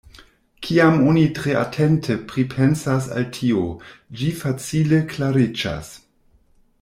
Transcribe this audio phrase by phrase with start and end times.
[0.67, 3.63] Kiam oni tre atente pripensas al tio,
[4.21, 5.93] ĝi facile klariĝas.